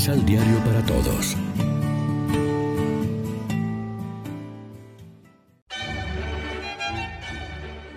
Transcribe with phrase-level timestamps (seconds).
[0.00, 1.36] Misal Diario para Todos.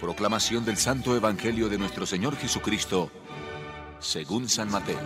[0.01, 3.09] Proclamación del Santo Evangelio de nuestro Señor Jesucristo,
[3.99, 4.99] según San Mateo.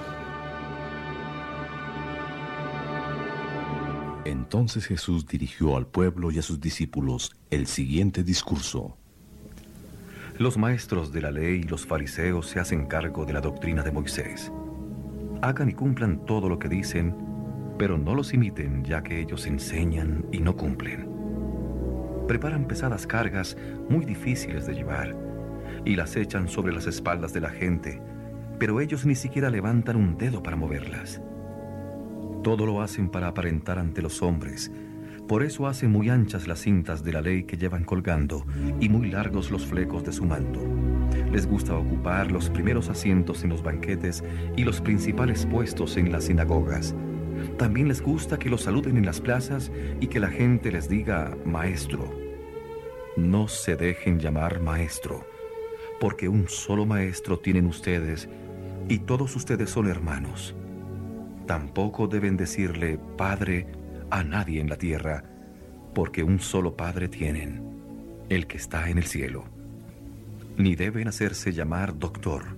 [4.25, 8.98] Entonces Jesús dirigió al pueblo y a sus discípulos el siguiente discurso.
[10.40, 13.91] Los maestros de la ley y los fariseos se hacen cargo de la doctrina de
[13.91, 14.52] Moisés.
[15.41, 17.16] Hagan y cumplan todo lo que dicen,
[17.77, 21.08] pero no los imiten ya que ellos enseñan y no cumplen.
[22.27, 23.55] Preparan pesadas cargas
[23.88, 25.16] muy difíciles de llevar
[25.86, 28.02] y las echan sobre las espaldas de la gente,
[28.58, 31.22] pero ellos ni siquiera levantan un dedo para moverlas.
[32.44, 34.72] Todo lo hacen para aparentar ante los hombres.
[35.27, 38.46] Por eso hacen muy anchas las cintas de la ley que llevan colgando
[38.80, 40.62] y muy largos los flecos de su manto.
[41.31, 44.23] Les gusta ocupar los primeros asientos en los banquetes
[44.55, 46.95] y los principales puestos en las sinagogas.
[47.57, 51.35] También les gusta que los saluden en las plazas y que la gente les diga
[51.45, 52.13] maestro.
[53.15, 55.26] No se dejen llamar maestro,
[55.99, 58.29] porque un solo maestro tienen ustedes
[58.89, 60.55] y todos ustedes son hermanos.
[61.45, 63.67] Tampoco deben decirle Padre
[64.09, 65.23] a nadie en la tierra,
[65.94, 67.63] porque un solo Padre tienen,
[68.29, 69.56] el que está en el cielo.
[70.58, 72.58] Ni deben hacerse llamar doctor,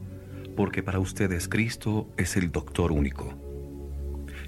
[0.56, 3.34] porque para ustedes Cristo es el doctor único.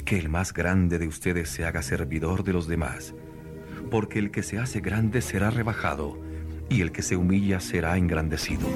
[0.06, 3.14] Que el más grande de ustedes se haga servidor de los demás,
[3.90, 6.18] porque el que se hace grande será rebajado,
[6.70, 8.68] y el que se humilla será engrandecido.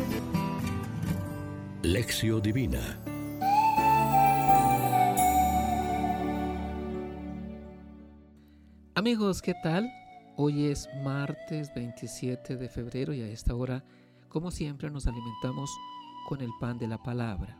[1.81, 2.99] Lección Divina
[8.97, 9.89] Amigos, ¿qué tal?
[10.35, 13.83] Hoy es martes 27 de febrero y a esta hora,
[14.35, 15.79] como siempre, nos alimentamos
[16.27, 17.57] con el pan de la palabra.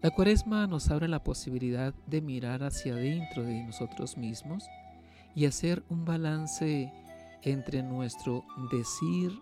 [0.00, 4.64] La cuaresma nos abre la posibilidad de mirar hacia adentro de nosotros mismos
[5.34, 6.92] y hacer un balance
[7.42, 9.32] entre nuestro decir,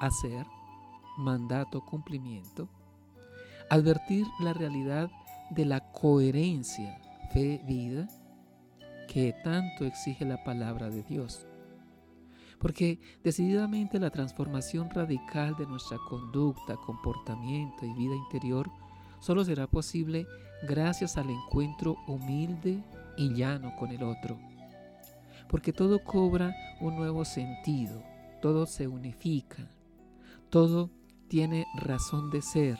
[0.00, 0.46] hacer,
[1.18, 2.68] mandato, cumplimiento,
[3.70, 5.10] advertir la realidad
[5.50, 6.96] de la coherencia,
[7.32, 8.06] fe, vida,
[9.08, 11.44] que tanto exige la palabra de Dios.
[12.60, 18.70] Porque decididamente la transformación radical de nuestra conducta, comportamiento y vida interior
[19.18, 20.26] solo será posible
[20.68, 22.84] gracias al encuentro humilde
[23.16, 24.38] y llano con el otro.
[25.48, 28.02] Porque todo cobra un nuevo sentido,
[28.42, 29.70] todo se unifica,
[30.50, 30.90] todo
[31.28, 32.78] tiene razón de ser,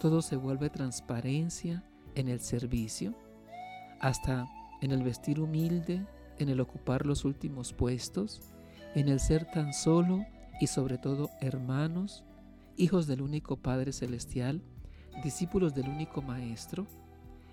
[0.00, 3.14] todo se vuelve transparencia en el servicio,
[4.00, 4.48] hasta
[4.80, 6.06] en el vestir humilde,
[6.38, 8.53] en el ocupar los últimos puestos,
[8.94, 10.24] en el ser tan solo
[10.60, 12.24] y sobre todo hermanos,
[12.76, 14.62] hijos del único Padre Celestial,
[15.22, 16.86] discípulos del único Maestro,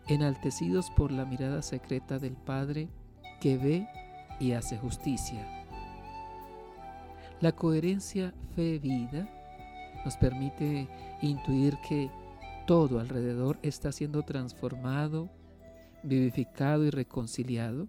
[0.08, 2.90] enaltecidos por la mirada secreta del Padre
[3.40, 3.88] que ve
[4.40, 5.46] y hace justicia.
[7.40, 9.28] La coherencia fe-vida
[10.06, 10.88] nos permite
[11.22, 12.10] intuir que
[12.68, 15.30] todo alrededor está siendo transformado,
[16.04, 17.88] vivificado y reconciliado,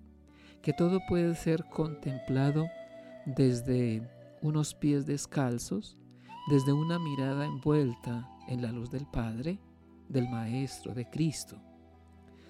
[0.62, 2.66] que todo puede ser contemplado
[3.26, 4.02] desde
[4.40, 5.96] unos pies descalzos,
[6.48, 9.58] desde una mirada envuelta en la luz del Padre,
[10.08, 11.56] del Maestro, de Cristo.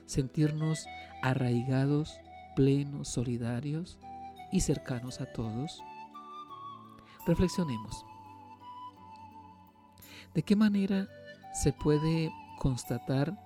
[0.06, 0.86] Sentirnos
[1.22, 2.18] arraigados,
[2.56, 3.98] plenos, solidarios
[4.50, 5.82] y cercanos a todos.
[7.26, 8.04] Reflexionemos.
[10.34, 11.08] ¿De qué manera
[11.52, 13.38] se puede constatar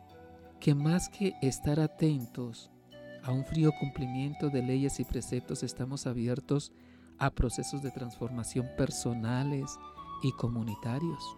[0.61, 2.71] que más que estar atentos
[3.23, 6.96] a un frío cumplimiento de leyes y preceptos, estamos abiertos a
[7.35, 9.79] procesos de transformación personales
[10.23, 11.37] y comunitarios.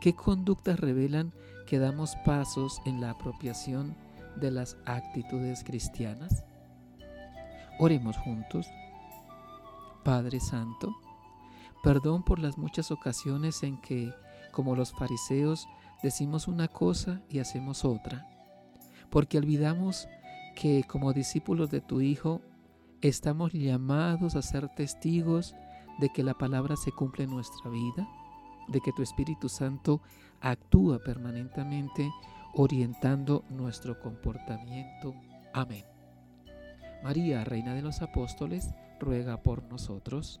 [0.00, 1.32] ¿Qué conductas revelan
[1.66, 3.96] que damos pasos en la apropiación
[4.36, 6.44] de las actitudes cristianas?
[7.78, 8.66] Oremos juntos.
[10.04, 10.96] Padre Santo,
[11.82, 14.14] perdón por las muchas ocasiones en que,
[14.52, 15.68] como los fariseos,
[16.02, 18.26] decimos una cosa y hacemos otra,
[19.10, 20.08] porque olvidamos
[20.56, 22.40] que como discípulos de tu Hijo
[23.08, 25.54] estamos llamados a ser testigos
[25.98, 28.08] de que la palabra se cumple en nuestra vida,
[28.68, 30.00] de que tu Espíritu Santo
[30.40, 32.10] actúa permanentemente
[32.54, 35.14] orientando nuestro comportamiento.
[35.52, 35.84] Amén.
[37.02, 40.40] María, Reina de los Apóstoles, ruega por nosotros.